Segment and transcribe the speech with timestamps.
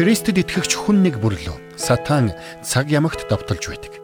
[0.00, 2.32] Христэд итгэгч хүн нэг бүрлөө сатан
[2.64, 4.00] цаг ямагт давталж байдаг.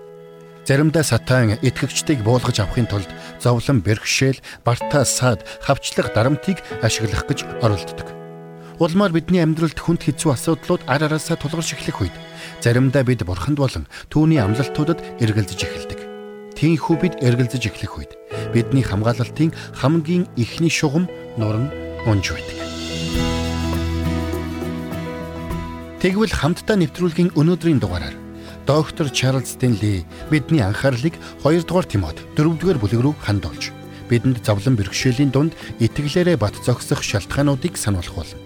[0.68, 3.08] Заримдаа сатан итгэгчдийг буулгаж авахын тулд
[3.40, 8.12] зовлон бэрхшээл, бартаа саад, хавчлах дарамтыг ашиглах гэж оролддог.
[8.76, 12.16] Улмаар бидний амьдралд хүнд хэцүү асуудлууд ар араасаа тулгарч эхлэх үед
[12.60, 16.00] заримдаа бид бурханд болон түүний амлалтуудад эргэлзэж эхэлдэг.
[16.60, 18.12] Тийхүү бид эргэлзэж эхлэх үед
[18.52, 19.48] бидний хамгаалалтын
[19.80, 21.08] хамгийн ихний шугам
[21.40, 21.72] нуран
[22.04, 23.45] унж байдаг.
[26.06, 28.14] Тэгвэл хамтдаа нэвтрүүлгийн өнөөдрийн дугаараар
[28.62, 33.74] доктор Чарлз Стенли бидний анхаарлыг 2 дугаар Тимот 4 дугаар бүлэг рүү хандуулж
[34.06, 38.38] бидэнд зовлон бэрхшээлийн дунд итгэлээрээ бат зогсох шалтгаануудыг сануулах болно.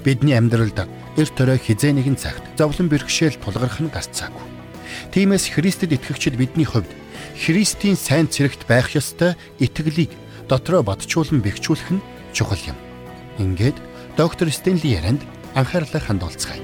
[0.00, 0.88] Бидний амьдралд
[1.20, 4.40] эрт төрөө хизээ нэгэн цагт зовлон бэрхшээл тулгарх нь гарцаагүй.
[5.12, 6.88] Тиймээс Христэд итгэгчид бидний хувьд
[7.36, 10.16] Христийн сайн цэрэгт байх ёстой итгэлийг
[10.48, 12.80] дотроо батжуулан бэхжүүлэх нь чухал юм.
[13.36, 13.76] Ингээд
[14.16, 15.20] доктор Стенли ярианд
[15.58, 16.62] анхаарлаа хандуулцгаая.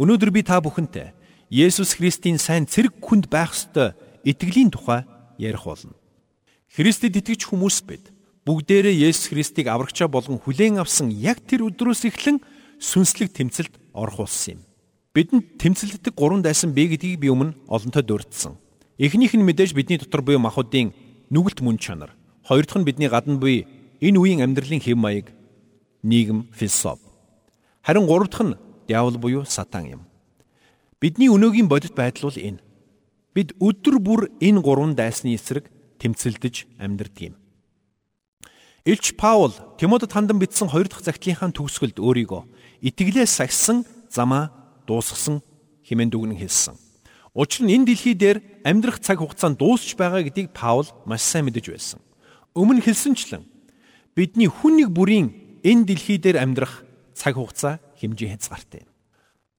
[0.00, 1.12] Өнөөдөр би та бүхэнтэй
[1.52, 3.92] Есүс Христийн сайн цэрэг хүнд байх ёстой
[4.24, 5.04] итгэлийн тухай
[5.36, 5.92] ярих болно.
[6.72, 8.08] Христэд итгэж хүмүүс бид
[8.48, 12.40] бүгдээрээ Есүс Христийг аврагчаа болгон хүлээн авсан яг тэр өдрөөс эхлэн
[12.80, 14.69] сүнслэг тэмцэлд орох болсон юм.
[15.10, 18.54] Бидэнд тэмцэлддэг гурван дайсан бий гэдгийг би өмнө олонтой дурдсан.
[18.94, 20.94] Эхнийх нь мэдээж бидний дотор буй махуудын
[21.34, 22.14] нүгэлт мөн чанар.
[22.46, 23.66] Хоёр дахь нь бидний гадна буй
[23.98, 25.34] энэ үеийн амьдралын хэв маяг,
[26.06, 27.02] нийгэм, философи.
[27.82, 30.02] Харин гурав дахь нь диавол буюу сатан юм.
[31.02, 32.62] Бидний өнөөгийн бодит байдал бол энэ.
[33.34, 35.66] Бид өдөр бүр энэ гурван дайсны эсрэг
[35.98, 37.36] тэмцэлдэж амьдардаг юм.
[38.86, 42.42] Илч Паул Тимотед хандан бичсэн хоёр дахь загтлынхаа төгсгөлд өөрийгөө
[42.86, 44.59] итгэлээс сагсан замаа
[44.90, 45.38] дуусгасан
[45.86, 46.74] хэмээн дүгнэн хэлсэн.
[47.30, 51.70] Учир нь энэ дэлхий дээр амьдрах цаг хугацаанд дуусч байгаа гэдгийг Паул маш сайн мэдэж
[51.70, 52.02] байсан.
[52.58, 53.46] Өмнө хэлсэнчлэн
[54.18, 55.30] бидний хүн нэг бүрийн
[55.62, 56.82] энэ дэлхий дээр амьдрах
[57.14, 58.82] цаг хугацаа хэмжээ хязгаартай.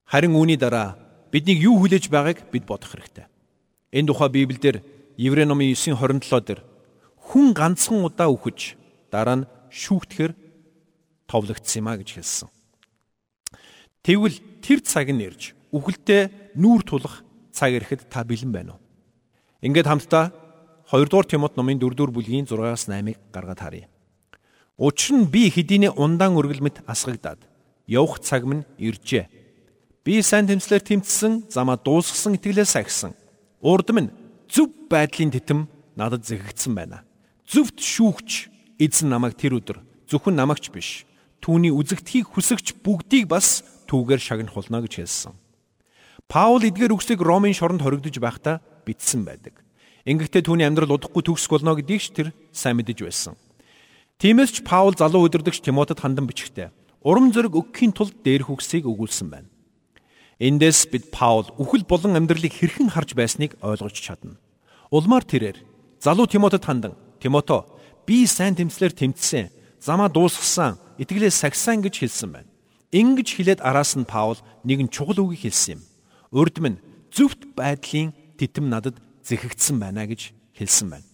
[0.03, 0.99] Харин үүний дараа
[1.31, 3.31] биднийг юу хүлээж байгааг бид бодох хэрэгтэй.
[3.95, 4.83] Энэ тухай Библиэлд
[5.15, 6.61] Еврей номын 9:27 дээр
[7.31, 8.75] хүн ганцхан удаа үхэж
[9.07, 10.35] дараа нь шүүхтгэр
[11.31, 12.49] товлогдсон юм а гэж хэлсэн.
[14.01, 17.21] Тэгвэл тэр цаг нь ирж үхэлдээ нүүр тулах
[17.53, 18.81] цаг ирэхэд та бэлэн байна уу?
[19.61, 20.33] Ингээд хамтдаа
[20.89, 23.87] 2 дугаар Тимот номын 4 дугаар бүлгийн 6-аас 8-ыг гаргаад харъя.
[24.81, 27.45] Учир нь би хэдийнэ ундаан өргөлмөт асгагдаад
[27.85, 29.29] явах цаг минь иржээ.
[30.01, 33.13] Би сайн тэмцлэр тэмцсэн, замаа дуусгасан итгэлээс агсан.
[33.61, 34.09] Урд минь
[34.49, 37.05] зөв байдлын титэм надад зэгэгдсэн байна.
[37.45, 38.49] Зөвхт шүүгч
[38.81, 41.05] эзэн намайг тэр өдөр зөвхөн намайгч биш.
[41.45, 45.35] Түүний үзэгдхийг хүсэгч бүгдийг бас түүгээр шагнах болно гэж хэлсэн.
[46.31, 49.59] Паул эдгээр үгсийг Ромын шоронд хоригдож байхдаа бичсэн байдаг.
[50.07, 53.35] Ингэхдээ түүний амьдрал удахгүй төгсөх болно гэдгийг ч тэр сайн мэдэж байсан.
[54.23, 59.27] Тиймээс ч Паул залуу өдөрдөгч Тимотед хандан бичгтээ урам зориг өгөхийн тулд дээрх үгсийг өгүүлсэн
[59.29, 59.49] байна.
[60.37, 64.37] Эндээс бид Паул үхэл болон амьдралыг хэрхэн харж байсныг ойлгож чадна.
[64.93, 65.57] Улмаар тэрээр
[66.01, 67.65] залуу Тимотед хандан Тимото
[68.05, 72.50] би сайн тэмцлэр тэмцсэн, замаа дуусгасан, итгэлээ сагсан гэж хэлсэн байна.
[72.91, 75.81] Ингэж хэлээд араас нь Паул нэгэн чухал үгийг хэлсэн юм.
[76.35, 81.07] Урд минь зөвхт байдлын титэм надад зэхэгдсэн байна гэж хэлсэн байна.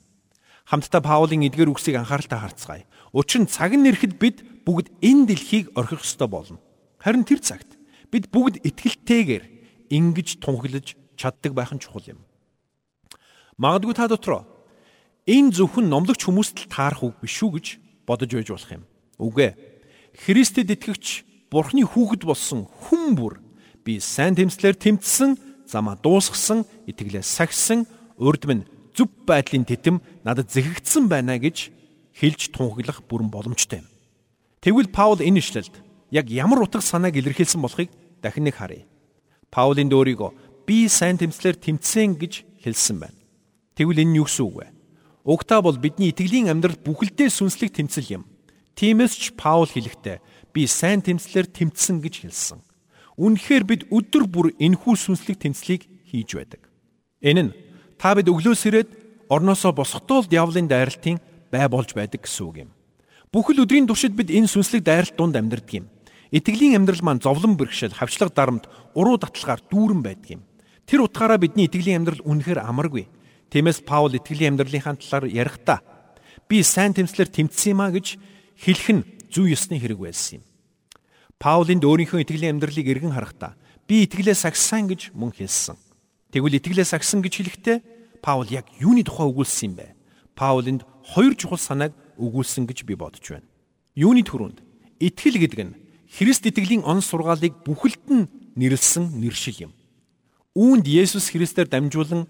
[0.66, 2.84] Хамтдаа Паулын эдгээр үгсийг анхааралтай харцгаая.
[3.14, 6.58] Учир нь цаг нь ирэхэд бид бүгд энэ дэлхийг орхих ёстой болно.
[6.98, 7.78] Харин тэр цагт
[8.10, 9.44] бид бүгд итгэлтэйгээр
[9.94, 12.20] ингэж тунхаглаж чаддаг байх нь чухал юм.
[13.62, 14.50] Магадгүй та дотроо
[15.28, 17.68] энэ зөвхөн номлогч хүмүүст л таарах үг биш үү гэж
[18.08, 18.84] бодож байж болох юм.
[19.20, 19.60] Үгүй ээ.
[20.24, 23.40] Христэд итгэгч Бурхны хүүхэд болсон хүн бүр
[23.88, 27.88] би сайн тэмцлэр тэмцсэн, замаа дуусгасан, итгэлээ сахисан,
[28.20, 31.72] урд минь зөв байдлын титэм надад зэхэгдсэн байна гэж
[32.20, 33.88] хэлж тунхаглах бүрэн боломжтой юм.
[34.60, 35.72] Тэгвэл Паул энэ ишлэлд
[36.12, 38.84] яг ямар утга санааг илэрхийлсэн болохыг дахин нэг харъя.
[39.54, 43.16] Паулын дөөрийгөө би сайн тэмцлэр тэмцсэн гэж хэлсэн байна.
[43.80, 44.68] Тэгвэл энэ юу гэсэн үг вэ?
[45.24, 48.24] Угтаа бол бидний итгэлийн амьдрал бүхэлдээ сүнслэг тэмцэл юм.
[48.76, 50.20] Тиймээс ч Паул хэлэхдээ
[50.58, 52.60] би сайн тэмцлэр тэмцсэн гэж хэлсэн.
[53.22, 56.66] Үнэхээр бид өдөр бүр энэхүү сүнслэг тэмцлийг хийж байдаг.
[57.22, 57.52] Энэ нь
[58.02, 58.90] та бид өглөөс ирээд
[59.30, 61.22] орноосоо босохдоо л диаволын дайралтын
[61.54, 62.70] бай болж байдаг гэсэн үг юм.
[63.30, 65.86] Бүхэл өдрийн туршид бид энэ сүнслэг дайралт дунд амьдардаг юм.
[66.34, 68.66] Итгэлийн амьдрал маань зовлон бэрхшээл, хавчлаг дарамт,
[68.98, 70.42] уруу татлагаар дүүрэн байдаг юм.
[70.90, 73.06] Тэр утгаараа бидний итгэлийн амьдрал үнэхээр амаргүй.
[73.54, 75.80] Тиймээс Паул итгэлийн амьдралынхаа талаар ярихдаа
[76.50, 78.18] би сайн тэмцлэр тэмцсэн юм а гэж
[78.60, 80.44] хэлэх нь зүй ёсны хэрэг байсан юм.
[81.38, 83.54] Паулинд өөрийнхөө итгэлийн амьдралыг эргэн харахтаа
[83.86, 85.78] би итгэлээ сагсан гэж мөн хэлсэн.
[86.34, 87.78] Тэгвэл итгэлээс агсан гэж хэлэхдээ
[88.22, 89.96] Паул яг юуны тухай өгүүлсэн юм бэ?
[90.36, 93.48] Паул энд хоёр чухал санааг өгүүлсэн гэж би бодож байна.
[93.96, 94.60] Юуны төрөнд
[95.00, 95.78] итгэл гэдэг нь
[96.08, 99.72] Христ итгэлийн он сургаалыг бүхэлд нь нэрлсэн нэршил юм.
[100.58, 102.26] Үүнд Есүс Христээр дамжуулан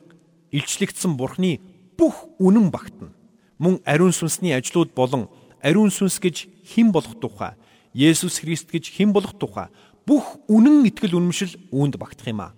[0.51, 1.61] илчлэгдсэн Бурхны
[1.95, 3.15] бүх үнэн багтана.
[3.57, 5.29] Мөн ариун сүнсний ажлууд болон
[5.63, 7.55] ариун сүнс гэж хэн болох тухай,
[7.95, 9.71] Есүс Христ гэж хэн болох тухай
[10.07, 12.55] бүх үнэн итгэл үнэмшил үүнд багтах юм аа.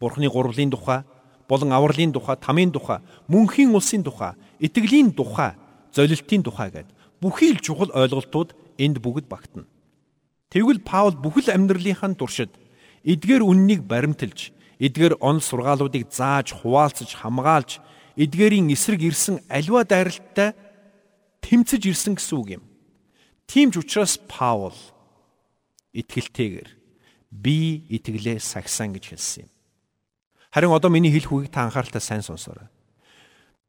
[0.00, 1.04] Бурхны гурвлын тухай,
[1.48, 4.32] болон авралын тухай, тамийн тухай, мөнхийн улсын тухай,
[4.64, 5.60] итгэлийн тухай,
[5.92, 6.88] золилтын тухай гэд
[7.20, 9.68] бүхий л чухал ойлголтууд энд бүгд багтана.
[10.48, 12.50] Тэгвэл Паул бүхэл амьдралынхаа туршид
[13.04, 17.78] эдгээр үннийг баримталж эдгээр он сургаалуудыг зааж хуваалцаж хамгаалж
[18.16, 20.56] эдгээрийн эсрэг ирсэн аливаа дайралттай
[21.44, 22.62] тэмцэж ирсэн гэсэн үг юм.
[23.50, 24.78] Тийм ч учраас Паул
[25.90, 26.70] итгэлтэйгэр
[27.34, 29.50] би итгэлээ сагсан гэж хэлсэн юм.
[30.54, 32.70] Харин одоо миний хэлэх үгийг та анхааралтай сайн сонсоорой.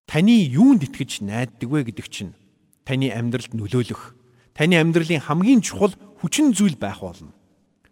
[0.06, 2.38] Таны юунд итгэж найддаг вэ гэдэг чинь
[2.86, 4.14] таны амьдралд нөлөөлөх,
[4.54, 7.34] таны амьдралын хамгийн чухал хүчин зүйл байх болно.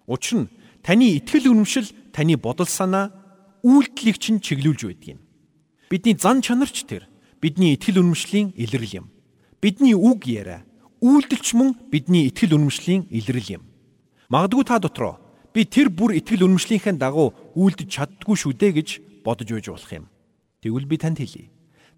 [0.06, 0.52] Учир нь
[0.86, 3.10] таны итгэл үнэмшил таны бодол санаа
[3.66, 5.22] үйлдэлийг чинь чиглүүлж байдаг юм.
[5.90, 7.10] Бидний зан чанарч тэр
[7.42, 9.06] бидний итгэл үнэмшлийн илрэл юм.
[9.58, 10.69] Бидний үг яриа
[11.02, 13.64] үйлдэлч мөн бидний итгэл үнэмшлийн илрэл юм.
[14.30, 15.18] Магадгүй та дотроо
[15.54, 18.90] би тэр бүр итгэл үнэмшлийнхээ дагуу үйлдэж чаддгүй шүү дээ гэж
[19.26, 20.06] бодож байж болох юм.
[20.62, 21.50] Тэгвэл би танд хэлье.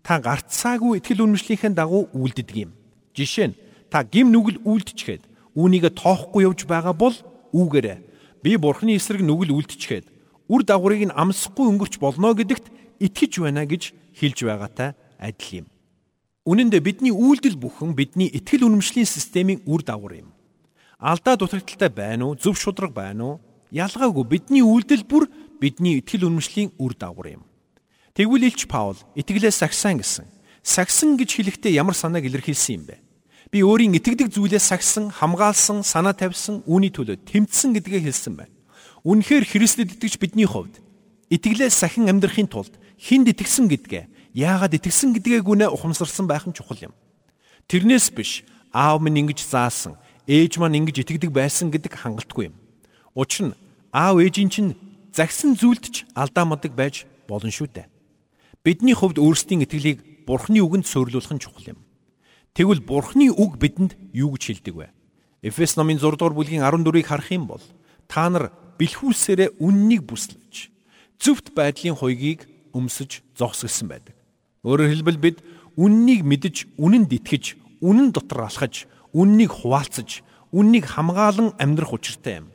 [0.06, 2.72] Та гарцаагүй итгэл үнэмшлийнхээ дагуу үйлддэг юм.
[3.18, 3.58] Жишээ нь
[3.92, 5.28] та гим нүгэл үйлдчихээд
[5.58, 7.16] үүнийгээ тоохгүй явж байгаа бол
[7.52, 7.98] үүгээрээ
[8.44, 10.06] би бурхны эсрэг нүгэл үлдчихэд
[10.48, 12.66] үр дагаврыг нь амсахгүй өнгөрч болно гэдэгт
[13.04, 15.68] итгэж байна гэж хэлж байгаатай адил юм.
[16.42, 20.34] Үнэн дээр бидний үйлдэл бүхэн бидний итгэл үнэмшлийн системийн үр дагавар юм.
[20.98, 23.42] Алдаа дутагдaltaй байна уу, зөв шудраг байна уу?
[23.70, 25.30] Ялгаагүй бидний үйлдэл бүр
[25.62, 27.44] бидний итгэл үнэмшлийн үр дагавар юм.
[28.18, 30.26] Тэгвэл Илч Паул итгэлээ сагсан гэсэн.
[30.66, 32.98] Сагсан гэж хэлэхдээ ямар санааг илэрхийлсэн юм бэ?
[33.54, 38.54] Би өөрийн итгэдэг зүйлээ сагсан, хамгаалсан, санаа тавьсан, үүний төлөө тэмцсэн гэдгээ хэлсэн байна.
[39.06, 40.82] Үнэхээр Христэд итгэж бидний хувьд
[41.30, 46.92] итгэлээ сахин амьдрахын тулд хинд итгэсэн гэдгээ, яагаад итгэсэн гэдгээ гүнээ ухамсарсан байх нь чухал
[46.92, 46.94] юм.
[47.68, 52.56] Тэрнээс биш аав минь ингэж заасан, ээж маань ингэж итгэдэг байсан гэдэг хангалтгүй юм.
[53.16, 53.58] Учир нь
[53.92, 54.76] аав ээжийн чинь
[55.12, 57.88] загсан зүйлд ч алдаа мадаг байж болно шүү дээ.
[58.64, 61.80] Бидний хувьд өөрсдийн итгэлийг Бурхны үгэнд суйрлуулах нь чухал юм.
[62.56, 64.88] Тэгвэл Бурхны үг бидэнд юу гэж хэлдэг вэ?
[65.42, 67.64] Эфес номын 6 дугаар бүлгийн 14-ийг харах юм бол
[68.08, 70.70] та нар бэлхүүсээрээ үннийг бүслэж
[71.18, 74.16] зөвхт байдлын хуйгийг өмсөж зогсгосон байдаг.
[74.62, 75.38] Өөрөөр хэлбэл бид
[75.74, 80.22] үннийг мэдж, үнэнд итгэж, үнэн дотор алхаж, үннийг хуваалцаж,
[80.54, 82.54] үннийг хамгаалan амьдрах учиртай юм.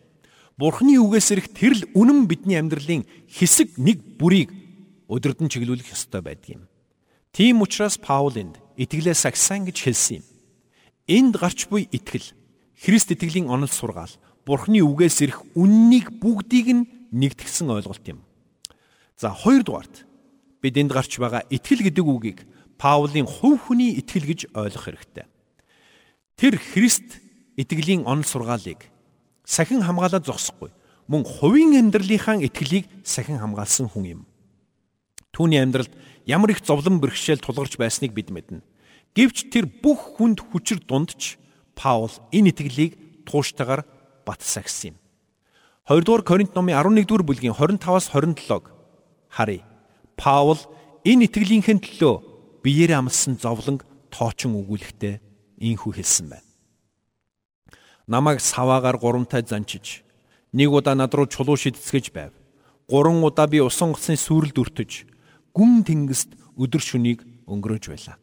[0.55, 4.55] Бурхны үгээс ирэх тэрл үнэн бидний амьдралын хэсэг нэг бүрийг
[5.11, 6.63] өдөрдөн чиглүүлэх ёстой байдаг юм.
[7.35, 10.25] Тийм учраас Паул энд итгэлээ сагсан гэж хэлсэн юм.
[11.11, 12.33] Энд гарч буй итгэл
[12.79, 14.15] Христ итгэлийн онол сургаал
[14.47, 18.25] Бурхны үгээс ирэх үннийг бүгдийг нь нэгтгсэн ойлголт юм.
[19.19, 20.06] За хоёрдугаарт
[20.67, 22.43] бид энд гарч байгаа итгэл гэдэг үгийг
[22.75, 25.31] Паулийн хувь хүний итгэл гэж ойлгох хэрэгтэй.
[26.35, 27.23] Тэр Христ
[27.55, 28.91] итгэлийн онол сургаалыг
[29.47, 30.75] сахин хамгаалаад зогсохгүй
[31.07, 34.21] мөн хувийн амьдралынхаа итгэлийг сахин хамгаалсан хүн юм.
[35.31, 35.95] Түүний амьдралд
[36.27, 38.67] ямар их зовлон бэрхшээл тулгарч байсныг бид мэднэ.
[39.15, 41.39] Гэвч тэр бүх хүнд хүчээр дундч
[41.79, 43.87] Паул энэ итгэлийг тууштайгаар
[44.27, 44.97] бат сагсан юм.
[45.87, 48.75] 2 дугаар Коринт номын 11 дугаар бүлгийн 25-аас 27-г
[49.31, 49.76] харъя.
[50.17, 50.61] Паул
[51.05, 52.15] энэ итгэлийнхээ төлөө
[52.65, 55.21] биеэрээ амссан зовлонг тоочин өгүүлэхдээ
[55.61, 56.51] ийхүү хэлсэн байна.
[58.09, 60.03] Намайг саваагаар гурамтай занчиж
[60.53, 62.33] нэг удаа над руу чулуу шидцгэж байв.
[62.89, 65.05] Гурван удаа би усан гоцны сүрэлд өртөж
[65.53, 68.17] гүн тэнгист өдөр шөнийг өнгөрөөж байлаа.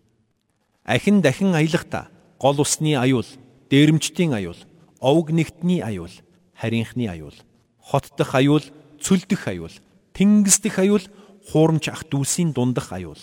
[0.85, 2.09] Ахин дахин аялахдаа
[2.39, 3.25] гол усны аюул,
[3.69, 4.59] дээрэмчдийн аюул,
[4.99, 6.11] овг нэгтний аюул,
[6.57, 7.35] харийнхны аюул,
[7.79, 8.63] хот дах аюул,
[8.99, 9.71] цүл дэх аюул,
[10.11, 11.03] тэнгис дэх аюул,
[11.49, 13.19] хуурамч ах дүүсийн дундах аюул.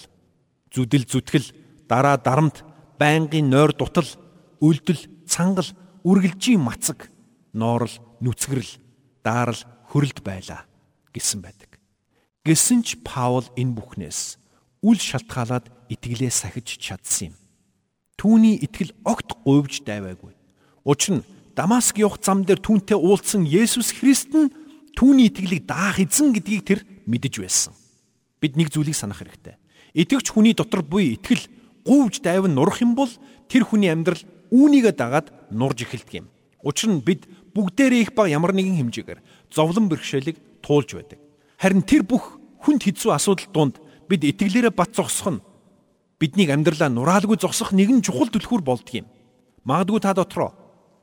[0.70, 1.48] Зүдэл зүтгэл,
[1.88, 2.62] дараа дарамт,
[3.00, 4.06] байнгын нойр дутал,
[4.60, 5.70] үлдэл, цангал,
[6.04, 7.08] үргэлжийн мацаг,
[7.52, 8.78] ноорл, нүцгэрэл,
[9.24, 10.68] даарал, хөрөлд байлаа
[11.12, 11.80] гэсэн байдаг.
[12.46, 14.38] Гэсэн ч Паул энэ бүхнээс
[14.80, 17.34] үл шалтгаалаад итгэлээ сахиж чадсан юм.
[18.16, 20.32] Түүний итгэл огт говьж дайваагүй.
[20.84, 24.54] Учир нь Дамаск явах зам дээр түүнтэй уулзсан Есүс Христ нь
[24.96, 27.74] түүний итгэлийг даах эзэн гэдгийг тэр мэдэж байсан.
[28.40, 29.56] Бид нэг зүйлийг санах хэрэгтэй.
[29.94, 31.44] Итгэвч хүний дотор буй итгэл
[31.84, 33.10] говьж дайван нурах юм бол
[33.48, 34.20] тэр хүний амьдрал
[34.50, 36.26] үүнийгээ дагаад нурж эхэлдэг юм.
[36.64, 39.20] Учир нь бид бүгдээрээ их баг ямар нэгэн хэмжээгээр
[39.50, 41.18] зовлон бэрхшээлийг туулж байдаг.
[41.60, 43.74] Харин тэр бүх хүнд хэцүү асуудал донд
[44.08, 45.44] бид итгэлээрээ бат зогсох нь
[46.20, 49.08] биднийг амьдралаа нураалгүй зогсох нэгэн чухал түлхүүр болдгийм.
[49.64, 50.52] Магадгүй та дотроо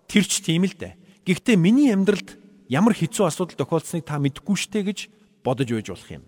[0.06, 1.25] тэрч тийм л дээ.
[1.25, 2.38] Гэхдээ миний амьдралд
[2.70, 5.00] ямар хэцүү асуудал тохиолдсныг та мэдэхгүй штэ гэж
[5.41, 6.24] бодож байж болох юм.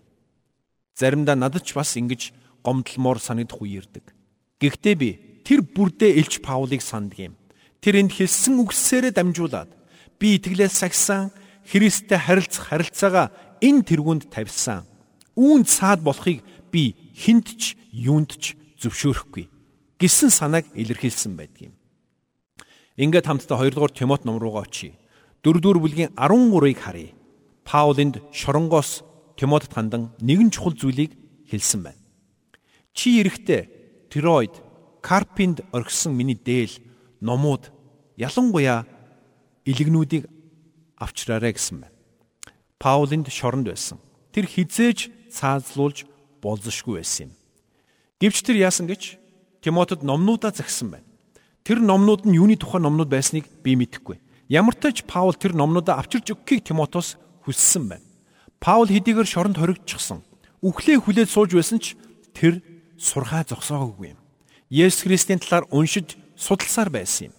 [0.99, 4.03] Заримдаа надад ч бас ингэж гомдлмоор санагдах үе ирдэг.
[4.59, 5.09] Гэхдээ би
[5.47, 7.33] тэр бүрдээ Илч Паулыг санддаг юм.
[7.79, 9.71] Тэр энд хэлсэн үгсээрээ дамжуулаад
[10.19, 11.31] би итгэлээс сагсан
[11.63, 13.31] Христтэй харилцах харилцаагаа
[13.63, 14.83] энэ тэргуунд тавьсан.
[15.39, 19.47] Үүнд саад болохыг би хинт ч юунд ч зөвшөөрөхгүй
[19.99, 21.75] гэсэн санааг илэрхийлсэн байдаг юм.
[22.95, 24.95] Ингээд хамтдаа 2 дугаар Тимот ном руугаа очие.
[25.43, 27.15] 4 дугаар бүлгийн 13-ыг харъя.
[27.67, 29.03] Паулинд шоронгоос
[29.39, 31.15] Тимотед хандан нэгэн чухал зүйлийг
[31.47, 32.03] хэлсэн байна.
[32.91, 34.51] Чи эрэхтээ Тироид,
[34.99, 36.75] Карпинд орхисон миний дээл
[37.23, 37.71] номууд
[38.19, 38.83] ялангуяа
[39.63, 40.27] илэгнүүдийг
[40.99, 41.95] авчраарэ гэсэн байна.
[42.83, 44.03] Паулинд шоронд байсан.
[44.35, 46.03] Тэр хизээж цаазлуулж
[46.43, 47.33] болзошгүй байсан юм.
[48.19, 49.15] Гэвч тэр яасан гэж
[49.63, 51.07] Тимотед номнуудаа загсан байна.
[51.63, 54.19] Тэр номнууд нь юуны тухай номнууд байсныг би мэдэхгүй.
[54.51, 57.15] Ямар ч тач Паул тэр номнуудаа авчирч өгөхийг Тимотос
[57.47, 58.08] хүссэн байна.
[58.59, 60.23] Паул хэдийгээр шоронд хоригдчихсан.
[60.59, 61.95] Үхлээ хүлээд сууж байсан ч
[62.35, 62.59] тэр
[62.99, 64.19] сурхаа зогсоогүй юм.
[64.67, 67.33] Есүс Христийн талаар уншиж судалсаар байсан юм.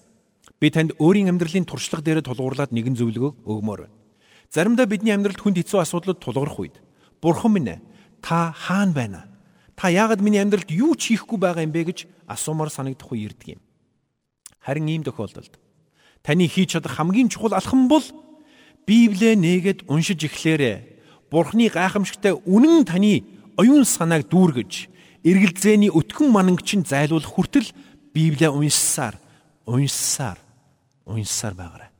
[0.60, 3.96] Би танд өөрийн амьдралын туршлага дээр тулгуурлаад нэгэн зөвлөгөө өгмөр байна.
[4.48, 6.76] Заримдаа бидний амьдралд хүнд хэцүү асуудлууд тулгарх үед
[7.20, 7.80] Бурхан минь
[8.24, 9.20] та хаана байна?
[9.76, 13.56] Та яагаад миний амьдралд юу ч хийхгүй байгаа юм бэ гэж асуумаар санагдах үе ирдэг
[13.56, 13.60] юм.
[14.60, 15.56] Харин ийм тохиолдолд
[16.24, 18.04] таны хийж чадах хамгийн чухал алхам бол
[18.86, 20.89] Библийг нээгээд уншиж эхлээрэй.
[21.30, 23.22] Бурхны гайхамшигтай үнэн таны
[23.54, 24.90] оюун санааг дүүргэж,
[25.22, 27.70] эргэлзээний өтгөн манангчин зайлуулах хүртэл
[28.10, 29.14] Библийг уншсаар,
[29.66, 30.38] уншсаар,
[31.06, 31.90] уншсаар байгаарай.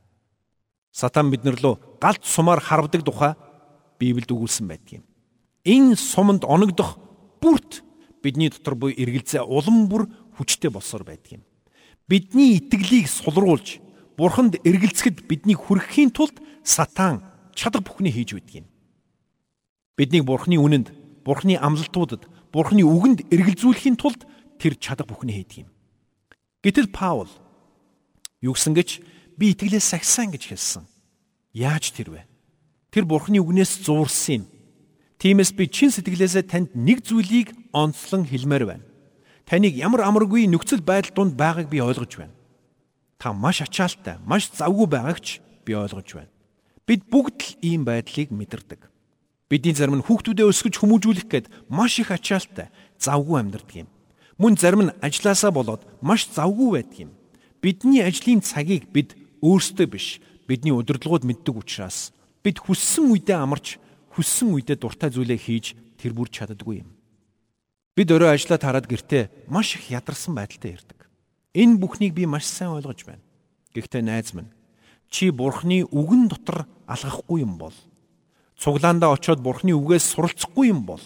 [0.91, 3.33] Сатан биднэр лөө галт сумаар харвдаг тухай
[3.95, 5.03] Библиэд өгүүлсэн байдаг юм.
[5.63, 6.99] Энэ суманд оногдох
[7.39, 7.85] бүрт
[8.19, 11.43] бидний дотор буй эргэлзээ улам бүр хүчтэй болсоор байдаг юм.
[12.11, 13.79] Бидний итгэлийг сулруулж
[14.17, 16.35] бурханд эргэлзэхэд биднийг хүрхэхийн тулд
[16.65, 17.23] сатан
[17.55, 18.67] чадах бүхнийг хийж байдаг юм.
[19.97, 20.91] Биднийг бурхны үнэнд,
[21.25, 24.25] бурхны амлалтуудад, бурхны үгэнд эргэлзүүлэхийн тулд
[24.57, 25.69] тэр чадах бүхнийг хийдэг юм.
[26.63, 27.31] Гэтэл Паул
[28.41, 28.89] юу гэсэн гэж
[29.35, 30.83] би итгэлээс сахисан гэж хэлсэн.
[31.53, 32.21] Яаж тэр вэ?
[32.93, 34.45] Тэр бурхны үгнээс зуурсан юм
[35.21, 38.85] Тиймээс би чин сэтгэлээсээ танд нэг зүйлийг онцлон хэлмээр байна.
[39.45, 42.33] Таныг ямар амаргүй нөхцөл байдал донд байгааг би ойлгож байна.
[43.21, 46.33] Та маш ачаалттай, маш завгүй байгаагч би ойлгож байна.
[46.89, 48.81] Бид бүгд л ийм байдлыг мэдэрдэг.
[49.51, 53.89] Бидний зарим нь хүүхдүүдээ өсгөж хүмүүжүүлэх гээд маш их ачаалттай, завгүй амьдардаг юм.
[54.39, 57.11] Мөн зарим нь ажилласаа болоод маш завгүй байдаг юм.
[57.59, 63.75] Бидний ажлын цагийг бид өөрсдөө биш, бидний удирдлагууд мэддэг учраас бид хүссэн үедээ амарч
[64.15, 66.89] хүссэн үедээ дуртай зүйлээ хийж тэр бүр чаддаггүй юм.
[67.91, 71.11] Бид өөрөө ажиллаа тараад гэртээ маш их ядарсан байдалтай ирдэг.
[71.59, 73.19] Энэ бүхнийг би маш сайн ойлгож байна.
[73.75, 74.47] Гэхдээ найз минь
[75.11, 77.75] чи бурхны үгэн дотор алгахгүй юм бол
[78.61, 81.01] цуглаандаа очиод бурхны үгээс суралцахгүй юм бол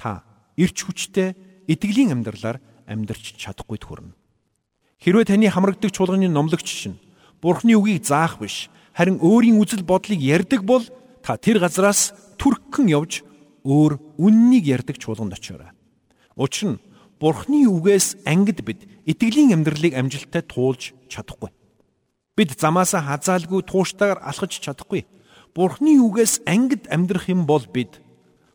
[0.00, 0.24] та
[0.56, 1.36] эрч хүчтэй
[1.68, 4.16] итгэлийн амьдралаар амьдрч чадахгүй төрнө.
[5.04, 6.96] Хэрвээ таны хамрагдаг чуулганы номлогч шин
[7.44, 10.82] бурхны үгийг заах биш харин өөрийн үзэл бодлыг ярьдаг бол
[11.20, 13.22] та тэр газраас түрххэн явж
[13.68, 15.70] өөр үннийг ярддаг чуулганд очиорой.
[16.34, 16.82] Учир нь
[17.18, 21.50] Бурхны үгээс ангид бид итгэлийн амьдралыг амжилттай туулж чадахгүй.
[22.38, 25.02] Бид замаасаа хазаалгүй тууштайгаар алхаж чадахгүй.
[25.54, 28.00] Бурхны үгээс ангид амьдрах юм бол бид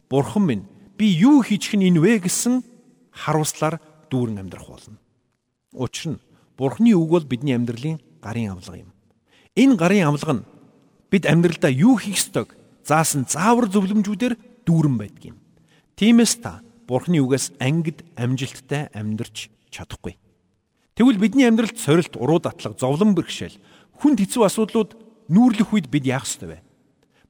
[0.09, 0.65] Бурхан минь
[0.97, 2.63] би юу хийчих нь энэ вэ гэсэн
[3.11, 4.97] харуулслаар дүүрэн амьдрах болно.
[5.73, 6.23] Учир нь
[6.57, 8.91] Бурхны үг бол бидний амьдралын гарын авлага юм.
[9.57, 10.47] Энэ гарын авлага нь
[11.09, 15.37] бид амьдралдаа юу хийх ёстойг заасан заавар зөвлөмжүүдээр дүүрэн байдаг юм.
[15.97, 20.17] Тиймээс та Бурхны үгээс ангид амжилттай амьдрч чадахгүй.
[20.93, 23.57] Тэгвэл бидний амьдралд сорилт, уруу датлаг, зовлон бэрхшээл,
[23.97, 24.91] хүнд хэцүү асуудлууд
[25.31, 26.57] нүүрлэх үед бид яах ёстой вэ?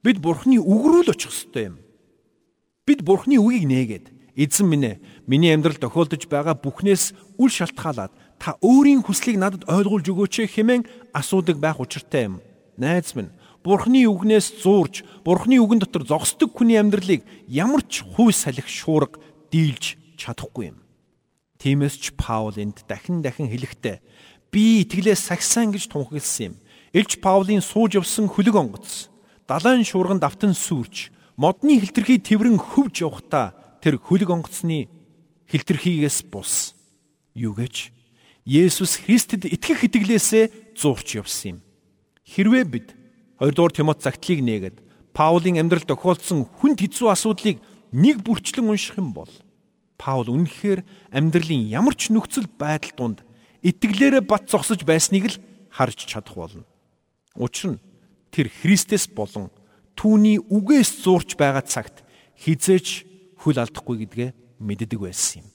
[0.03, 1.75] Бид Бурхны үг рүү л очих ёстой юм.
[2.83, 4.05] Бид Бурхны үгийг нээгээд
[4.35, 10.03] эзэн минь ээ, миний амьдралд тохиолдож байгаа бүхнээс үл шалтгаалаад та өөрийн хүслийг надад ойлгуулж
[10.11, 10.83] өгөөч хэмээн
[11.15, 12.43] асуудаг байх учиртай юм.
[12.75, 13.31] Найз минь
[13.63, 19.23] Бурхны үгнээс зуурж, Бурхны үгэн дотор зогсдог хүний амьдралыг ямар ч хүй салхи шуурга
[19.55, 20.83] дийлж чадахгүй юм.
[21.63, 24.03] Тиймээс ч Паул энд дахин дахин хэлэхдээ
[24.51, 26.55] би итгэлээс сагсан гэж тунхагласан юм.
[26.91, 29.12] Илч Паулийн сууж явсан хөлөг онгоц,
[29.47, 34.87] далайн шуурган давтан сүрч, модны хилтерхий тэрврэн хөвж явхдаа тэр хөлөг онгоцны
[35.51, 36.73] хилтерхийгээс бус.
[37.35, 37.91] Юу гэж
[38.45, 41.57] Есүс Христэд итгэх итгэлээсээ зуурч явсан юм.
[42.27, 42.87] Хэрвээ бид
[43.39, 44.77] 2 дугаар Тимот загтлыг нээгээд
[45.15, 49.31] Паулийн амьдралд тохиолдсон хүнд хэцүү асуудлыг нэг бүрчлэн унших юм бол
[49.95, 50.83] Паул үнэхээр
[51.15, 53.19] амьдралын ямар ч нөхцөл байдал донд
[53.63, 55.39] итгэлээрээ бат зогсож байсныг л
[55.71, 56.65] харж чадах болно.
[57.39, 57.83] Учир нь
[58.33, 59.53] тэр Христэс болон
[59.93, 62.01] түүний үгээс зурж байгаа цагт
[62.41, 63.05] хизээч
[63.37, 65.47] хөл алдахгүй гэдгээ мэддэг байсан юм.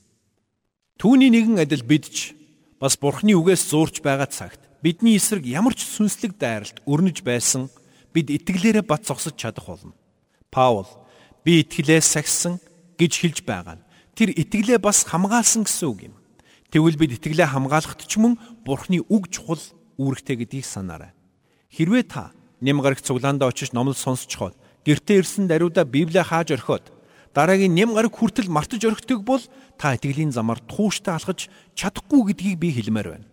[1.02, 2.38] Түүний нэгэн адил бид ч
[2.78, 7.66] бас Бурхны үгээс зурж байгаа цагт бидний эсрэг ямар ч сүнслэг дайралт өрнөж байсан
[8.14, 9.94] бид итгэлээрээ бат зогсож чадах болно.
[10.54, 10.86] Паул
[11.42, 12.62] би итгэлээ сахисан
[12.94, 16.14] гэж хэлж байгаа нь тэр итгэлээ бас хамгаалсан гэсэн үг юм.
[16.70, 19.62] Тэгвэл бид итгэлээ хамгаалахт ч мөн Бурхны үг чухал
[19.98, 21.14] үүрэгтэй гэдгийг санаарай.
[21.74, 22.30] Хэрвээ та
[22.60, 26.90] нэм гарагт цуглаандаа очиж номлол сонсцоход гэртээ ирсэн даруйда Библийг хааж орхиод
[27.34, 29.42] дараагийн нэм гараг хүртэл мартаж орхидог бол
[29.78, 31.46] та итгэлийн замаар тууштай алхаж
[31.78, 33.26] чадахгүй гэдгийг би хэлмээр байна.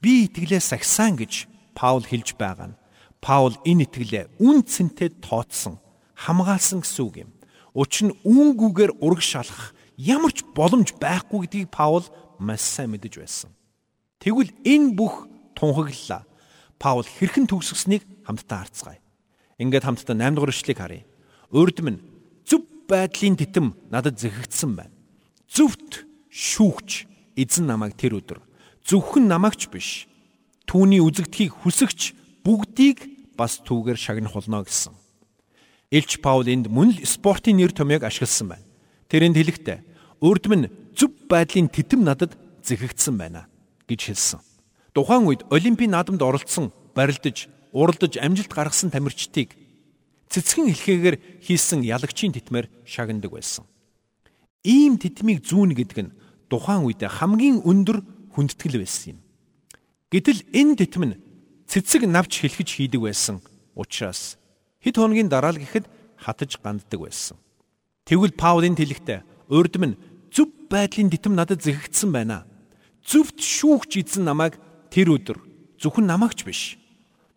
[0.00, 2.78] Би итгэлээ сахисан гэж Паул хэлж байгаа нь
[3.20, 5.76] Паул энэ итгэлээ үн цэнтэй тооцсон,
[6.16, 7.30] хамгаалсан гэсэн үг юм.
[7.76, 12.08] Учир нь үүнгүүгээр урагшаалах ямар ч боломж байхгүй гэдгийг Паул
[12.40, 13.50] маш сайн мэдэж байсан.
[14.22, 16.24] Тэгвэл энэ бүх тунхаглалаа
[16.78, 19.00] Паул хэрхэн төгсгснийг хамтдаа харцгаая.
[19.58, 21.04] Ингээд хамтдаа 8 дугаар эшлэгийг харъя.
[21.50, 22.02] Урдм нь
[22.44, 24.94] зөв байдлын титэм надад зэхэгдсэн байна.
[25.48, 28.44] Зөвхт шүүгч эзэн намайг тэр өдөр
[28.84, 30.06] зөвхөн намайгч биш
[30.68, 32.14] түүний үзэгдхийг хүсэгч
[32.44, 32.98] бүгдийг
[33.34, 34.94] бас түүгээр шагнах болно гэсэн.
[35.90, 38.66] Илч Паул энд мөн л спортын нэр томьёог ашигласан байна.
[39.10, 39.78] Тэрэнд хэлэхдээ
[40.22, 43.46] урд минь зөв байдлын титэм надад зэхэгдсэн байна
[43.86, 44.40] гэж хэлсэн.
[44.96, 49.52] Тухайн үед Олимпийн наадамд оролцсон, барилдаж, уралдаж амжилт гаргасан тамирчдыг
[50.32, 53.68] цэцгэн хэлхээгээр хийсэн ялагчийн титмээр шагнадаг байсан.
[54.64, 56.14] Ийм титмийг зүүн гэдэг нь
[56.48, 58.00] тухайн үед хамгийн өндөр
[58.32, 59.18] хүндэтгэл байсан юм.
[60.08, 61.20] Гэтэл энэ титм нь
[61.68, 63.44] цэцэг навч хэлхэж хийдэг байсан
[63.76, 64.40] учраас
[64.80, 65.84] хэд хоногийн дараа л гэхэд
[66.16, 67.36] хатаж ганддаг байсан.
[68.08, 69.98] Тэгвэл Паулын тэлэгтээ урдм нь
[70.32, 72.48] зөв байдлын дитм надад зэгэгдсэн байна.
[73.04, 74.56] Зөвхт шүүгч эзэн намайг
[74.96, 75.36] тэр өдөр
[75.76, 76.80] зөвхөн намаагч биш.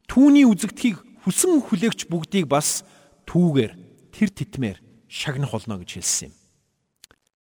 [0.07, 0.95] Түүний үзэгдхийг
[1.27, 2.87] хүсэн хүлээгч бүгдийг бас
[3.27, 3.75] түүгээр
[4.15, 4.79] тэр титмээр
[5.11, 6.33] шагнах болно гэж хэлсэн юм.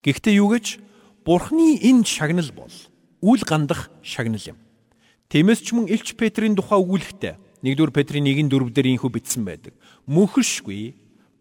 [0.06, 0.78] Гэхдээ юу гэж
[1.26, 2.76] Бурхны энэ шагнал бол
[3.26, 4.62] үл гандах шагнал юм.
[5.34, 9.74] Тиймээс ч мөн Илч Петрийн тухай өгүүлэхдээ 1-р Петрийн 1-4 дээр инхүү бичсэн байдаг.
[10.06, 10.94] Мөхөшгүй,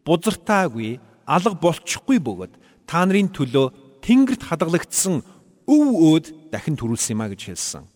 [0.07, 0.97] бузартаагүй,
[1.29, 2.57] алга болчихгүй бөгөөд
[2.89, 5.21] та нарын төлөө тэнгэрт хадгалагдсан
[5.69, 7.92] өв өөд дахин төрүүлсэн юм а гэж хэлсэн.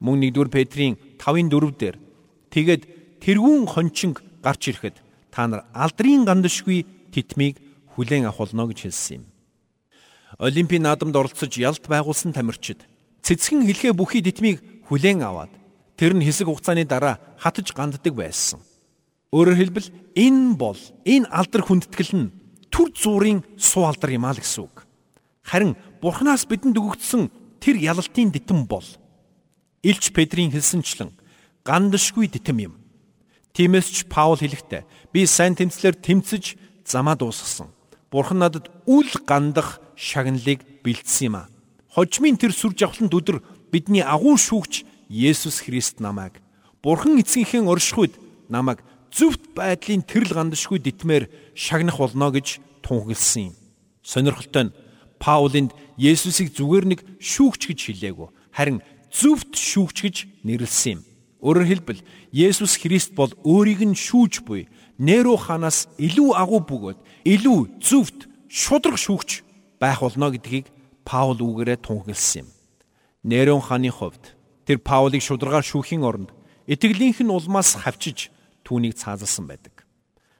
[0.00, 1.96] Мөн 1-р Петрийн 5-4 дээр
[2.48, 2.82] тэгээд
[3.20, 4.96] тэрүүн хончинг гарч ирэхэд
[5.28, 7.60] та нар алдрын гандашгүй титмийг
[7.94, 9.24] хүлээн авах болно гэж хэлсэн юм.
[10.40, 12.80] Олимпийн наадамд оролцож ялт байгуулсан тамирчид
[13.20, 15.52] цэцгэн хэлхээ бүхий титмийг хүлээн аваад
[16.00, 18.64] тэр нь хэсэг хугацааны дараа хатаж ганддаг байсан.
[19.36, 22.32] Өөрөөр хэлбэл энэ бол энэ алдар хүндэтгэл нь
[22.72, 24.88] түр зуурын суу алдар юм аа л гэсэн үг.
[25.44, 27.28] Харин Бурханаас бидэнд өгөгдсөн
[27.60, 28.86] тэр ялалтын дитэн бол
[29.82, 31.10] Илч Петрийн хэлсэнчлэн
[31.64, 32.74] гандашгүй дитэн юм.
[33.56, 37.72] Тиймээс ч Паул хэлэхдээ би сайн тэмцлэр тэмцэж замаа дуусгасан.
[38.12, 41.48] Бурхан надад үл гандах шагналыг бэлдсэн юм а.
[41.94, 46.38] Хожмын тэр сүр жавхланд өдөр бидний агуу шүүгч Есүс Христ намайг
[46.82, 48.14] Бурхан эцгийнхээ оршихуйд
[48.48, 53.54] намайг зөвхт байдлын тэрл гандашгүй дитмээр шагнах болно гэж тунхагласан юм.
[54.02, 54.74] Сонирхолтой нь
[55.18, 58.28] Паулинд Есүсийг зүгээр нэг шүүгч гэж хэлээгүй.
[58.54, 61.00] Харин зөвхт шүүгч гэж нэрлсэн юм.
[61.40, 64.68] Өөрөөр хэлбэл Есүс Христ бол өөрийг нь шүүж буй
[65.00, 69.40] Неро ханаас илүү агуу бөгөөд илүү зөвхт шудраг шүүгч
[69.80, 70.68] байх болно гэдгийг
[71.08, 72.48] Паул үгээрээ тунхагласан юм.
[73.24, 74.36] Нерон хааны хувьд
[74.68, 76.30] тэр Паулыг шударгаар шүүхийн оронд
[76.68, 78.28] итгэлийнх нь улмаас хавчиж
[78.68, 79.88] түүнийг цаазалсан байдаг.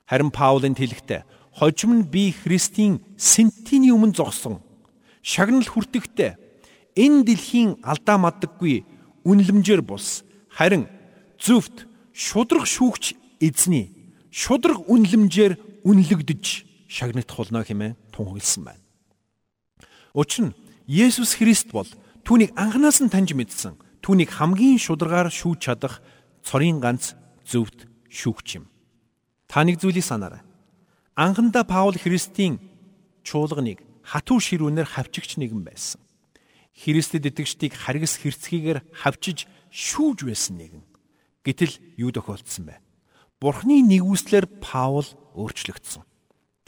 [0.05, 1.25] Харин Паулын тэлэгтээ
[1.57, 4.61] хожим нь би Христийн сентиний өмнө зогсон
[5.25, 6.50] шагнал хүртэхдээ
[6.97, 8.85] энэ дэлхийн алдаа мадаггүй
[9.25, 10.89] үнлэмжээр бус харин
[11.39, 13.93] зөвхт шудраг шүүгч эзний
[14.31, 16.45] шудраг үнлэмжээр үнэлэгдэж
[16.91, 18.83] шагнагдах болно хэмээн тунхагласан байна.
[20.15, 20.57] Учир нь
[20.91, 21.87] Есүс Христ бол
[22.27, 26.03] түүнийг анханаас нь таньж мэдсэн, түүнийг хамгийн шударгаар шүүж чадах
[26.43, 27.15] цорын ганц
[27.47, 28.67] зөвхт шүүгч юм.
[29.47, 30.43] Та нэг зүйлийг санаарай.
[31.15, 32.59] Анхандаа Паул Христийн
[33.23, 36.03] чуулганыг хатуу ширүүнээр хавчигч нэгэн байсан.
[36.77, 40.85] Христэд итгэжтийг харгас хэрцгийгээр хавчиж шүүж байсан нэгэн.
[41.45, 42.77] Гэтэл юу тохиолдсон бэ?
[43.41, 46.05] Бурхны нэгүслэр Паул өөрчлөгдсөн.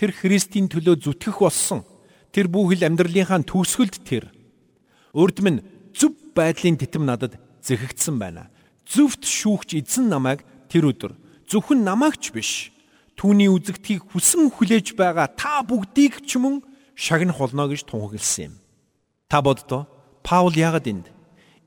[0.01, 1.85] Тэр Христийн төлөө зүтгэх болсон.
[2.33, 4.33] Тэр бүхэл амьдралынхаа төгсгөлд тэр
[5.13, 5.61] урд минь
[5.93, 8.49] зөв байдлын титэм надад зэхэгдсэн байна.
[8.89, 10.41] Зөвхт шүүгч эзэн намайг
[10.73, 11.13] тэр өдөр
[11.53, 12.73] зөвхөн намаагч биш
[13.21, 16.65] түүний үзэгдхийг хүсэн хүлээж байгаа та бүгдийг ч мөн
[16.97, 18.55] шагнах болно гэж тунхагласан юм.
[19.29, 19.92] Та боддоо
[20.23, 21.07] Паул яагаад энд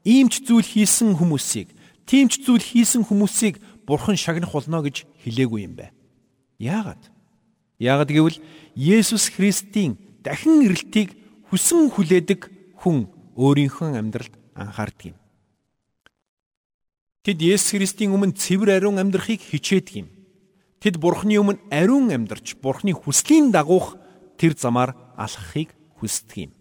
[0.03, 1.69] иймч зүйл хийсэн хүмүүсийг,
[2.07, 5.91] тиймч зүйл хийсэн хүмүүсийг бурхан шагнах болно гэж хэлээгүй юм бэ?
[6.59, 7.11] Яагаад?
[7.79, 8.37] Яагаад гэвэл
[8.75, 11.17] Есүс Христийн дахин ирэлтийг
[11.51, 12.47] хүсэн хүлээдэг
[12.79, 15.17] хүн өөрийнхөө амьдралд анхаардаг юм.
[17.25, 20.07] Тэд Есүс Христийн өмнө цэвэр ариун амьдрахыг хичээдэг юм.
[20.79, 23.97] Тэд Бурхны өмнө ариун амьдарч Бурхны хүслийн дагуух
[24.37, 26.51] тэр замаар алхахыг хүсдэг юм.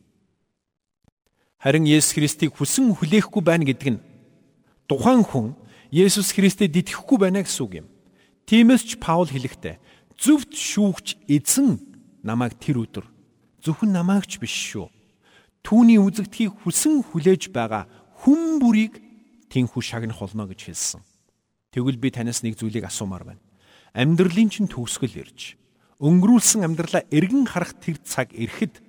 [1.65, 4.05] Харин Есүс Христийг хүсэн хүлээхгүй байна гэдэг нь
[4.85, 5.57] тухайн хүн
[5.89, 7.89] Есүс Христэд итгэхгүй байна гэсэн үг юм.
[8.45, 9.81] Тиймээс ч Паул хэлэхдээ
[10.21, 11.81] зөвхт шүүгч эзэн
[12.21, 13.09] намайг тэр өдөр
[13.65, 14.93] зөвхөн намайг ч биш шүү.
[15.65, 17.89] Түүний үзэгдхийг хүсэн хүлээж байгаа
[18.21, 19.01] хүн бүрийг
[19.49, 21.01] тэнхүү шагнах болно гэж хэлсэн.
[21.73, 23.43] Тэгвэл би танаас нэг зүйлийг асуумаар байна.
[23.97, 25.57] Амьдралын чинь төгсгөл ирж
[26.05, 28.85] өнгөрүүлсэн амьдралаа эргэн харах тэр цаг ирэхэд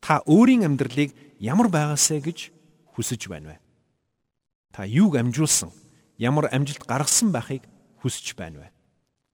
[0.00, 2.38] та өөрийн амьдралыг ямар байгаасэ гэж
[2.96, 3.56] хүсэж байна вэ?
[4.72, 5.72] Та юуг амжуулсан,
[6.18, 7.64] ямар амжилт гаргасан байхыг
[8.00, 8.68] хүсэж байна вэ?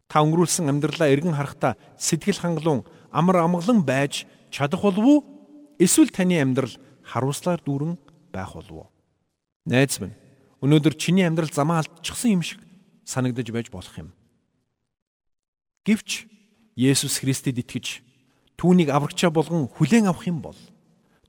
[0.07, 5.19] Та өнгөрүүлсэн амьдралаа эргэн харахтаа сэтгэл хангалуун амар амгалан байж чадах болов уу?
[5.79, 7.99] Эсвэл таны амьдрал харуулслаар дүүрэн
[8.31, 8.89] байх болов уу?
[9.67, 10.15] Найз минь,
[10.63, 12.63] өнөөдөр чиний амьдрал замаа алдчихсан юм шиг
[13.03, 14.15] санагдаж байж болох юм.
[15.83, 16.31] Гэвч
[16.79, 18.06] Есүс Христэд итгэж
[18.57, 20.59] түүнийг аврагчаа болгон хүлээн авах юм бол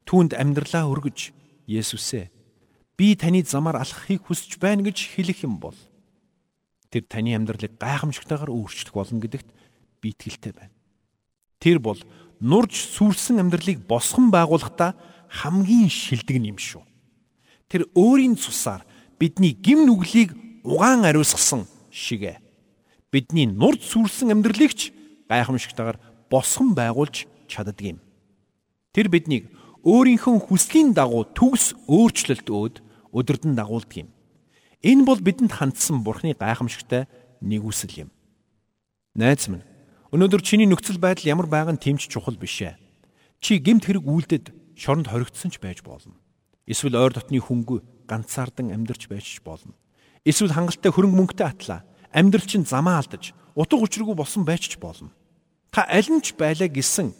[0.07, 1.35] түүнд амьдралаа өргөж
[1.67, 2.31] Есүсээ
[2.95, 5.75] би таны замаар алхахыг хүсэж байна гэж хэлэх юм бол
[6.89, 9.49] тэр таны амьдралыг гайхамшигтайгаар өөрчлөх болно гэдэгт
[9.99, 10.73] би итгэлтэй байна.
[11.59, 11.99] Тэр бол
[12.39, 14.95] нурж сүрсэн амьдралыг босгон байгуулахдаа
[15.27, 16.81] хамгийн шилдэг юм шүү.
[17.67, 18.87] Тэр өөрийн цусаар
[19.19, 20.31] бидний гим нүглийг
[20.63, 22.39] угаан ариусгасан шигэ
[23.11, 24.95] бидний нурж сүрсэн амьдралыг ч
[25.27, 27.99] гайхамшигтайгаар босгон байгуулж чаддаг юм.
[28.91, 29.49] Тэр биднийг
[29.87, 32.75] өөрийнхөө хүслийн дагуу төгс өөрчлөлт өөд
[33.13, 34.09] өдөрдөн дагуулдаг юм.
[34.83, 37.07] Энэ бол бидэнд хандсан Бурхны гайхамшигтай
[37.41, 38.09] нэгүсэл юм.
[39.15, 39.65] Найз минь,
[40.13, 42.77] өнөөдөр чиний нөхцөл байдал ямар байгаа нь тэмч чухал биш ээ.
[43.41, 44.45] Чи гемт хэрэг үйлдэд
[44.77, 46.13] шоронд хоригдсон ч байж болно.
[46.67, 49.73] Эсвэл ойр дотны хөнгө ганцаардан амьдарч байж болно.
[50.25, 51.81] Эсвэл хангалттай хөрөнгө мөнгөтэй атлаа
[52.13, 55.09] амьдрал чинь замаа алдаж утга учиргүй болсон байж ч болно.
[55.71, 57.13] Та аль нь ч байлаа гэсэн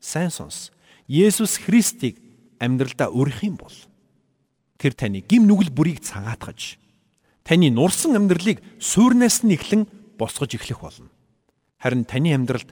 [0.00, 0.72] сайн сонс.
[1.06, 2.18] Есүс Христийг
[2.62, 3.76] амьдралдаа өргөх юм бол
[4.78, 6.78] тэр таны гим нүгэл бүрийг цагаатгаж
[7.44, 9.86] таны нурсан амьдралыг суурнаас нь эхлэн
[10.18, 11.10] босгож эхлэх болно.
[11.78, 12.70] Харин таны амьдралд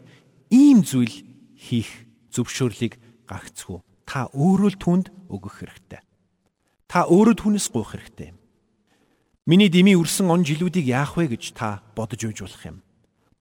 [0.50, 1.26] ийм зүйл
[1.58, 1.90] хийх
[2.34, 6.02] зөвшөөрлийг гагцгүй та өөрөө л түнд өгөх хэрэгтэй.
[6.90, 8.34] Та өөрөө түүнээс гуйх хэрэгтэй.
[9.46, 12.82] Миний дими үрсэн он жилүүдийг яах вэ гэж та бодож үйж болох юм.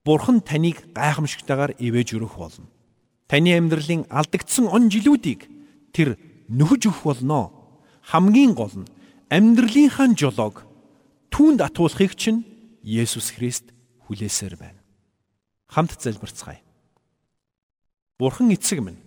[0.06, 2.68] Бурхан таныг гайхамшигтайгаар ивэж өрөх болно.
[3.28, 5.46] Таны амьдралын алдагдсан он жилүүдийг
[5.92, 7.52] тэр нөхөж өгөх болно.
[8.02, 8.90] Хамгийн гол нь
[9.30, 10.66] амьдралынхаа жолоог
[11.30, 12.48] түүнд атуулахыг чинь
[12.82, 13.70] Есүс Христ
[14.08, 14.80] хүлээсээр байна.
[15.68, 16.64] Хамт залбирцгаая.
[18.18, 18.98] Бурхан эцэг минь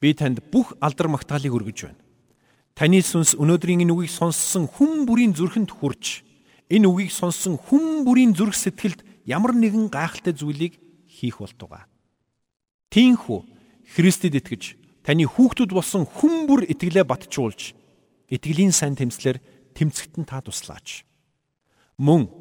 [0.00, 2.02] би танд бүх алдар магтаалыг өргөж байна.
[2.74, 6.22] Таны сүнс өнөөдрийн энэ үгийг сонссон хүн бүрийн зүрхэнд хүрч
[6.70, 11.84] энэ үгийг сонссон хүн бүрийн зүрх сэтгэлд ямар нэгэн гайхалтай зүйлийг хийх болтугай.
[12.88, 13.44] Тинхүү
[13.92, 17.76] Христэд итгэж таны хүүхдүүд болсон хүн бүр итгэлээ батжуулж
[18.32, 19.40] итгэлийн сайн тэмцлэр
[19.76, 21.04] тэмцэгтэн та туслаач.
[22.00, 22.32] Мөн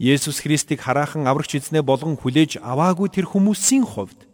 [0.00, 4.28] Есүс Христийг хараахан аврагч эзнээ болгон хүлээж аваагүй тэр хүмүүсийн хувьд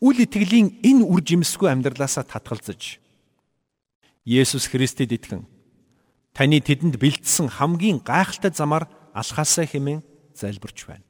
[0.00, 3.00] үл итгэлийн энэ үр жимсгүй амьдралаасаа татгалзаж
[4.24, 5.44] Есүс Христэд итгэн
[6.32, 10.00] таны тэдэнд бэлдсэн хамгийн гайхалтай замаар алхаасаа хэмээн
[10.32, 11.04] залбирч байна.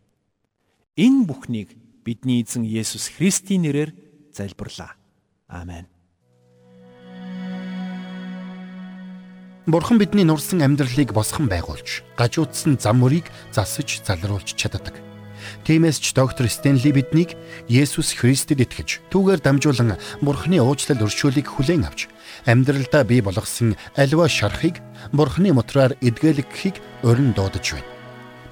[0.94, 1.74] Энэ бүхнийг
[2.06, 3.90] бидний эзэн Есүс Христийн нэрээр
[4.30, 4.94] залбирлаа.
[5.50, 5.90] Амен.
[9.66, 14.94] Бурхан бидний нурсан амьдралыг босгон байгуулж, гажуудсан зам мөрийг засаж залруулж чаддаг.
[15.66, 17.34] Тиймээс ч доктор Стенли биднийг
[17.66, 22.06] Есүс Христэд итгэж, түүгээр дамжуулан Бурханы уучлал өршөөлийг хүлээн авч,
[22.46, 24.78] амьдралдаа бий болгосон альва шарахыг
[25.10, 27.93] Бурханы мотраар эдгэлэгхийг өрн дуудаж байна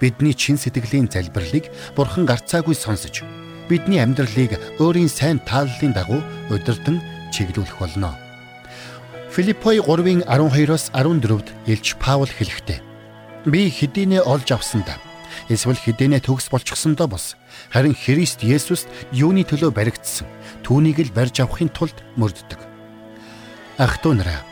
[0.02, 3.22] бидний чин сэтгэлийн залбирлыг Бурхан гарцаагүй сонсож
[3.70, 6.18] бидний амьдралыг өөрийн сайн тааллын дагуу
[6.50, 6.98] удирдан
[7.30, 8.18] чиглүүлэх болно.
[9.30, 12.82] Филиппой 3-ын 12-оос 14-д Илч Паул хэлэхдээ
[13.46, 14.98] би хэдийнэ олж авсандаа
[15.46, 17.38] эсвэл хэдийнэ төгс болчихсондоо бос
[17.70, 20.26] харин Христ Есүст юуны төлөө баригдсан
[20.66, 22.58] түүнийг л барьж авахын тулд мөрддөг.
[23.78, 24.42] Ах トゥ нараа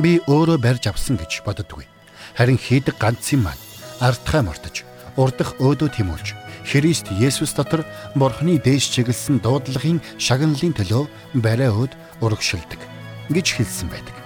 [0.00, 1.86] би өөрөө барьж авсан гэж боддоггүй.
[2.34, 3.62] Харин хийдэг ганц юм маань
[4.00, 4.82] ардхаа мортож
[5.16, 7.84] урдах өөдөө тэмүүлж Христ Есүс дотор
[8.16, 11.04] Бурхны дээш чиглэсэн дуудлагын шагналын төлөө
[11.38, 11.92] барай өд
[12.24, 12.80] урагшилдаг
[13.28, 14.16] гэж хэлсэн байдаг.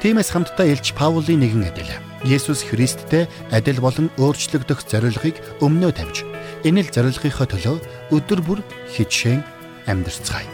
[0.00, 1.90] Тиймээс хамтдаа Илч Паулийн нэгэн адил
[2.22, 6.22] Есүс Христтэй адил болон өөрчлөгдөх зорилгыг өмнөө тавьж
[6.62, 7.76] энэ л зорилгынхоо төлөө
[8.14, 8.60] өдөр бүр
[8.94, 9.42] хичээн
[9.90, 10.46] амьдарцгаая.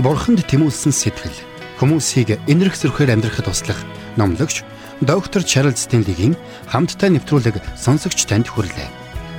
[0.00, 3.80] Бурханд тэмүүлсэн сэтгэл хүмүүсийг энэрх зөрхөөр амьдрахад туслах
[4.16, 4.62] номлогч
[5.02, 6.38] доктор Чарлз Стенлигийн
[6.70, 8.88] хамттай нэвтрүүлэг сонсогч танд хүрлээ.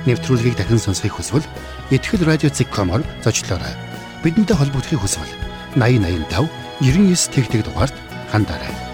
[0.06, 1.46] Нэвтрүүлгийг дахин сонсохыг хүсвэл
[1.90, 3.74] ихтгэл радиоцик.com-оор зочлоорой.
[4.22, 5.32] Бидэнтэй холбогдохыг хүсвэл
[5.74, 6.48] 8085
[6.84, 7.96] 99 тэгтэг дугаард
[8.30, 8.85] хандаарай.